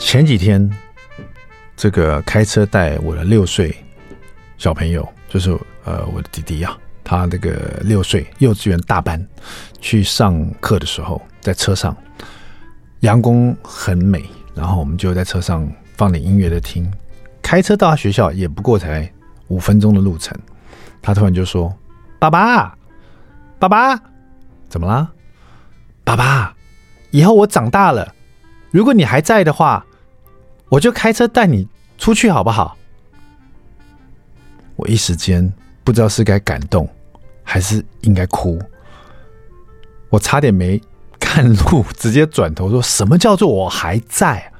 [0.00, 0.68] 前几天，
[1.76, 3.72] 这个开车带我的六岁
[4.56, 9.24] 小朋友，就是呃我的弟弟啊，他那个六岁幼稚园大班
[9.78, 11.96] 去上课的时候，在车上
[13.00, 16.90] 阳光很美，然后我们就在车上放点音乐的听。
[17.42, 19.08] 开车到他学校也不过才
[19.48, 20.36] 五分钟的路程，
[21.00, 21.72] 他突然就说
[22.18, 22.76] ：“爸爸，
[23.60, 24.00] 爸爸，
[24.68, 25.08] 怎么啦？
[26.02, 26.52] 爸爸，
[27.10, 28.12] 以后我长大了，
[28.72, 29.86] 如果你还在的话。”
[30.70, 32.74] 我就开车带你出去好不好？
[34.76, 35.52] 我一时间
[35.84, 36.88] 不知道是该感动
[37.42, 38.58] 还是应该哭，
[40.08, 40.80] 我差点没
[41.18, 44.50] 看路， 直接转头说：“什么叫做我还在？”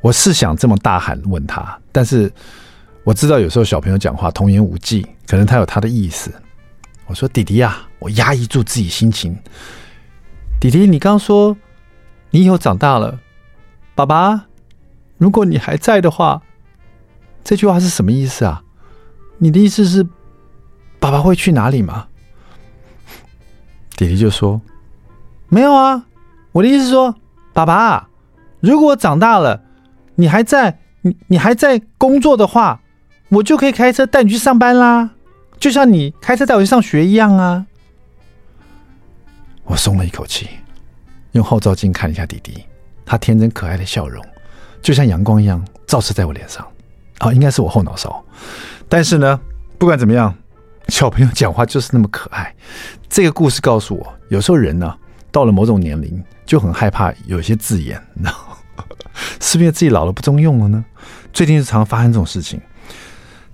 [0.00, 2.30] 我是想这么大喊问他，但是
[3.02, 6.30] 我知道有时候小朋友讲话童言无忌，可能他有他的意思。
[7.06, 9.36] 我说：“弟弟呀，我压抑住自己心情。
[10.60, 11.56] 弟弟，你刚说
[12.30, 13.18] 你以后长大了，
[13.94, 14.46] 爸爸。”
[15.18, 16.42] 如果你还在的话，
[17.42, 18.62] 这句话是什么意思啊？
[19.38, 20.06] 你的意思是
[20.98, 22.08] 爸爸会去哪里吗？
[23.96, 24.60] 弟弟就说
[25.48, 26.06] ：“没有啊，
[26.52, 27.14] 我的意思是说，
[27.52, 28.08] 爸爸，
[28.60, 29.62] 如果我长大了，
[30.16, 32.80] 你还在，你你还在工作的话，
[33.28, 35.10] 我就可以开车带你去上班啦，
[35.60, 37.66] 就像你开车带我去上学一样啊。”
[39.64, 40.48] 我松了一口气，
[41.32, 42.64] 用后照镜看一下弟弟，
[43.06, 44.24] 他天真可爱的笑容。
[44.84, 46.64] 就像阳光一样照射在我脸上，
[47.16, 48.22] 啊、应该是我后脑勺。
[48.86, 49.40] 但是呢，
[49.78, 50.32] 不管怎么样，
[50.88, 52.54] 小朋友讲话就是那么可爱。
[53.08, 54.94] 这个故事告诉我，有时候人呢，
[55.32, 58.36] 到了某种年龄，就很害怕有些字眼，你知道？
[59.40, 60.84] 是不是自己老了不中用了呢？
[61.32, 62.60] 最近是常常发生这种事情。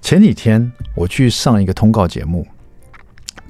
[0.02, 2.44] 前几天我去上一个通告节目，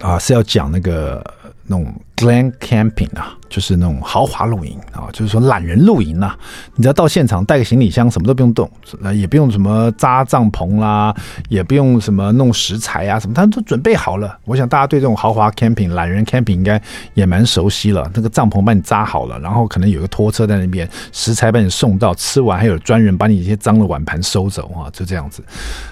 [0.03, 1.25] 啊，是要讲那个
[1.65, 1.95] 那种
[2.25, 3.37] glam camping 啊。
[3.51, 6.37] 就是那种豪华露营啊，就是说懒人露营呐。
[6.77, 8.71] 你只要到现场带个行李箱，什么都不用动，
[9.13, 11.13] 也不用什么扎帐篷啦，
[11.49, 14.39] 也不用什么弄食材啊什么，他都准备好了。
[14.45, 16.81] 我想大家对这种豪华 camping、懒人 camping 应该
[17.15, 18.09] 也蛮熟悉了。
[18.15, 25.43] 那个帐篷帮你扎好了，然后可能有个拖车在那边，食材帮你送到，吃完还有专人把你一些脏的碗盘收走啊，就这样子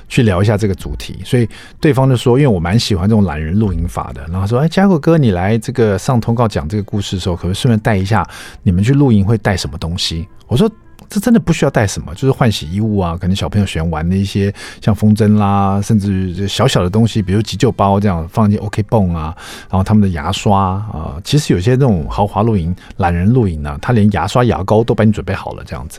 [0.09, 1.19] 去聊一下这个主题。
[1.25, 1.49] 所以
[1.81, 7.49] 对方就说，因为我蛮喜欢这种懒人露营法的，然后说，哎，嘉果哥，你来这个上通告讲这个故事的时候，可。
[7.59, 8.25] 顺便带一下，
[8.63, 10.29] 你们去露营会带什么东西？
[10.47, 10.71] 我说
[11.09, 19.35] 这真的不需要带什么，就是换洗衣物啊，可能小朋友喜欢玩的一些像风筝啦，甚至小小的东西，比如急救包这样放进 OK 泵啊，
[19.69, 25.99] 然后他们的牙刷啊，其实有些那种豪华露营、懒人露营呢，他连牙刷、牙膏都帮你准备好了，这样子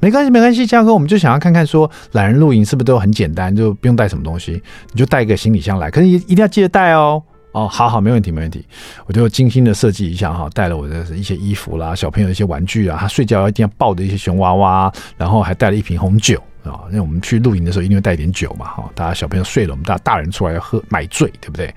[0.00, 0.66] 没关系，没关系。
[0.66, 4.60] 嘉哥，我们就想要看看说，懒人露营是不是都很简单，就不用带什么东西，
[4.92, 7.22] 你就带一个行李箱来，可是一一定要记得带哦。
[7.56, 8.62] 哦，好好，没问题，没问题。
[9.06, 21.74] 我就精心的设计一下哈，带了我的一些衣服啦，小朋友一些玩具啊，他睡觉一定要抱着一些熊娃娃，然后还带了一瓶红酒啊，因为我们去露营的时候一定会带点酒嘛，哈，大家小朋友睡了，我们大大人出来要喝买醉，对不对？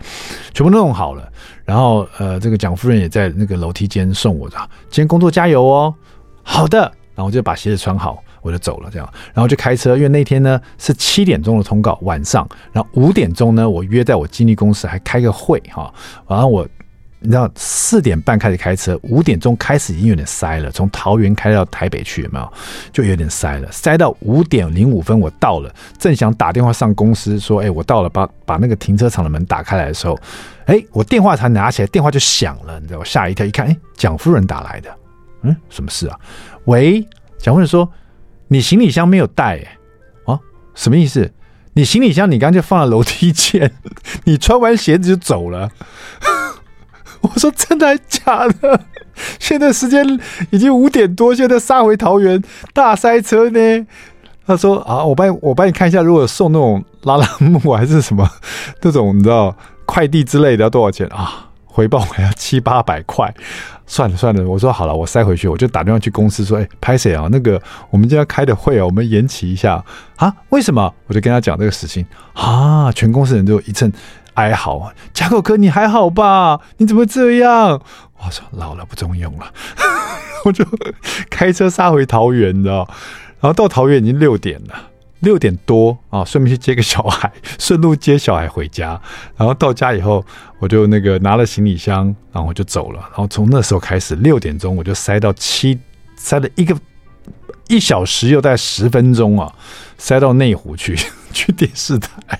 [0.54, 1.32] 全部弄好了，
[1.64, 4.58] 然后呃，这个蒋夫人也在那个楼梯间送我的，
[4.90, 5.96] 今天工作加油哦。
[6.44, 6.80] 好的，
[7.16, 8.22] 然后我就把鞋子穿好。
[8.42, 15.94] 我就走了，这样，然后就开车，因为那天呢是七点钟的通告，晚上，然后五点钟呢，我约在我经纪公司还开个会哈，
[16.28, 16.68] 然后我，
[17.20, 22.54] 你知道四点半开始开车，五点钟开始已经有点塞了，从桃园开到台北去有没有？
[22.94, 30.18] 就有点塞了，塞到五点零五分我到了，正想打电话上公司说，哎，我到了，把把那个停车场的门打开来的时候，
[30.66, 34.90] 哎，我电话才拿起来，电话就响了，你知道，我吓一跳，一看，哎，蒋夫人打来的，
[35.42, 36.18] 嗯，什么事啊？
[36.66, 37.06] 喂，
[37.38, 37.90] 蒋夫人说。
[38.50, 39.78] 你行李箱没有带哎，
[40.34, 40.40] 啊，
[40.76, 41.32] 什么意思？
[41.74, 43.72] 你行李箱你刚就放在楼梯间，
[44.26, 45.70] 你穿完鞋子就走了。
[47.22, 48.82] 我说真的还假的？
[49.40, 50.20] 现在时间
[50.50, 52.42] 已经五点多，现在杀回桃园
[52.74, 53.88] 大塞车呢。
[54.46, 58.28] 他说啊，我帮我帮你看一下，如果送那种拉拉木还是什么
[58.82, 59.56] 那种你知道
[59.86, 61.49] 快递之类的要多少钱啊？
[61.72, 63.34] 回报我要七八百块，
[63.86, 67.30] 算了算了，我说好了，我塞回去，我就打电话去公司说，哎，拍谁啊？
[67.32, 69.82] 那个我们今天要开的会啊，我们延期一下
[70.18, 70.34] 啊？
[70.50, 70.94] 为什么？
[71.08, 73.94] 我就跟他讲这个事情啊，全公司人都一阵
[74.34, 76.60] 哀嚎啊，贾狗哥你还好吧？
[76.78, 77.80] 你怎么这样？
[78.18, 79.46] 我说老了不中用了。
[80.44, 80.66] 我就
[81.30, 82.90] 开车杀回桃园，你知道？
[83.40, 84.89] 然后到桃园已经六点了。
[85.22, 89.00] 六点多啊，顺便去接个小孩， 顺路接小孩回家。
[89.36, 90.26] 然后到家以后，
[90.60, 93.00] 我就那个拿了行李箱，然后我就走了。
[93.10, 95.78] 然后从那时候开始，六点钟我就塞到七，
[96.16, 96.78] 塞了一个
[97.68, 99.54] 一小时又带十分钟啊，
[99.98, 100.98] 塞到内湖去
[101.34, 102.40] 去电视台。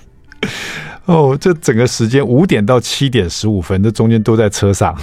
[1.04, 4.96] 哦，这整个时间五点到七点十五分，这中间都在车上，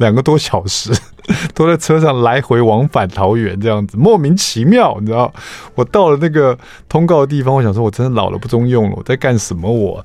[0.00, 0.92] 两个多小时。
[1.54, 5.32] 都在车上来回往返桃园这样子，莫名其妙，你知道？
[5.76, 6.58] 我到了那个
[6.88, 9.70] 通告的地方，我想说，我真的老了不中用了，我在干什么？
[9.70, 10.04] 我。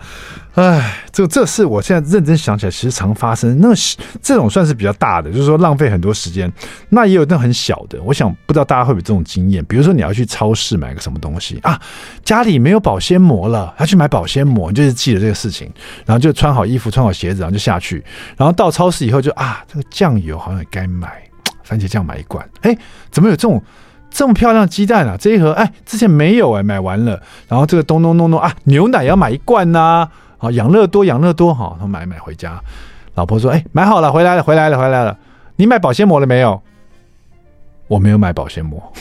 [0.55, 3.59] 哎，这这事我现在认真想起来，其实常发生。
[3.59, 3.69] 那
[4.21, 6.49] 这种算是比较大的，就是说浪费很多时间。
[6.89, 9.63] 那也有那很小的，我想不知道大家会不会有这种经验。
[9.65, 11.77] 比如说你要去超市买个什么东西啊，
[12.23, 15.69] 家里没有保鲜膜了，要去买保鲜膜，你就是记得这个事情，
[16.05, 18.01] 然后就穿好衣服、穿好鞋子，然后就下去。
[18.37, 21.21] 然后到超市以后就啊，这个酱油好像也该买，
[21.65, 22.47] 番茄酱买一罐。
[22.61, 22.73] 哎，
[23.11, 23.61] 怎么有这种
[24.09, 25.17] 这么漂亮鸡蛋啊？
[25.19, 27.21] 这一盒哎，之前没有哎，买完了。
[27.49, 30.11] 然后这个咚咚咚咚啊，牛奶要买一罐呐、啊。
[30.37, 32.59] 好，养乐多，养乐多，好，他买买回家。
[33.15, 35.17] 老婆说：“哎，买好了，回来了，回来了，回来了。
[35.55, 36.61] 你买保鲜膜了没有？
[37.87, 38.91] 我没有买保鲜膜，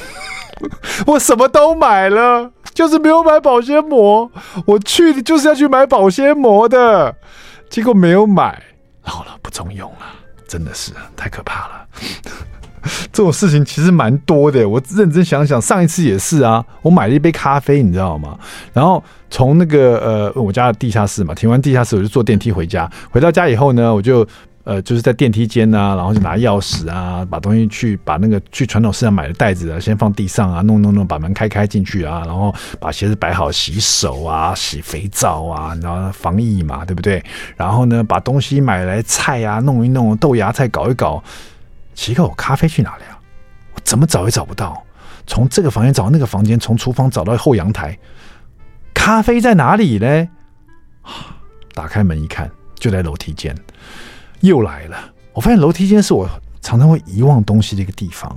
[1.07, 4.31] 我什么都买了，就是没有买保鲜膜。
[4.67, 7.17] 我去就是要去买保鲜膜的，
[7.69, 8.63] 结果没有买。
[9.05, 10.07] 老了不中用了，
[10.47, 11.87] 真的是太可怕了。”
[13.13, 18.39] 这种事情其实蛮多的，我认真想想，上一次也是啊，我买了一杯咖啡，你知道吗？
[18.73, 24.27] 然后从那个呃我家的地下室嘛，停完地下室我就坐电梯回家，回到家以后呢，我就
[24.65, 37.23] 呃就是在电梯间啊，然后就拿钥匙啊，把东西去把那个去传统市场买的袋子啊，先放地上啊，弄弄弄，把门开开进去啊，然后把鞋子摆好，洗手啊，洗肥皂啊，然后防疫嘛，对不对？
[37.57, 41.23] 然后呢，把东西买来菜啊，弄一弄，豆芽菜搞一搞。
[41.95, 43.19] 奇怪，我咖啡去哪里啊？
[43.75, 44.85] 我怎么找也找不到。
[45.27, 47.99] 从这个房间找到那个房间，从厨房找到后阳台，
[48.93, 50.29] 咖啡在哪里呢？
[51.73, 53.57] 打开门一看，就在楼梯间。
[54.41, 55.13] 又来了。
[55.33, 56.29] 我发现楼梯间是我
[56.61, 58.37] 常常会遗忘东西的一个地方，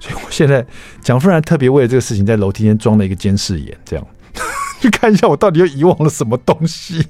[0.00, 0.66] 所以我现在
[1.00, 4.06] 蒋夫人特别为了这个事情，在楼梯间装了一个监视眼，这样
[4.80, 7.06] 去看一下我到底又遗忘了什么东西。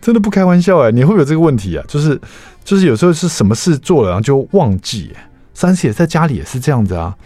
[0.00, 1.84] 真的不开玩笑哎，你会有这个问题啊？
[1.88, 2.20] 就是
[2.68, 5.10] 就是有时候是什么事做了然后就忘记。
[5.54, 7.16] 三姐在家里也是这样子啊。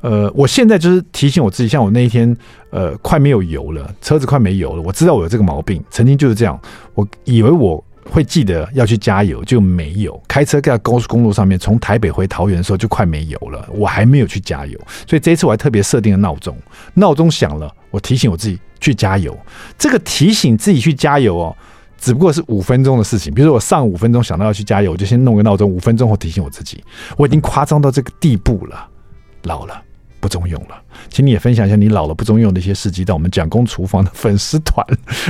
[0.00, 2.34] 呃，我现在就是提醒我自己，像我那一天
[2.70, 6.56] 呃快没有油了，车子快没油了，我知道我有这个毛病，曾经就是这样，
[6.94, 10.22] 我以为我会记得要去加油，就没有。
[10.28, 16.56] 开车在高速公路上面从台北回桃园的时候就快没油了，我还没有去加油，所以这一次我还特别设定了闹钟，
[16.94, 19.36] 闹钟响了，我提醒我自己去加油。
[19.76, 21.56] 这个提醒自己去加油哦。
[21.98, 26.82] 只不过是五分钟的事情，比如说我上五分钟想到要去加油，我就先弄个闹钟，五分钟后提醒我自己。
[27.16, 28.88] 我已经夸张到这个地步了，
[29.42, 29.82] 老了
[30.20, 30.80] 不中用了。
[31.10, 34.86] 请你也分享一下你老了不中用的一些事迹到我们蒋公厨房的粉丝团，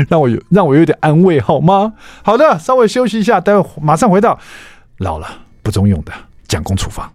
[0.09, 1.95] 让我有让我有点安慰好吗？
[2.23, 4.39] 好的，稍微休息一下，待会马上回到
[4.99, 5.27] 老了
[5.63, 6.13] 不中用的
[6.47, 7.05] 蒋公厨房。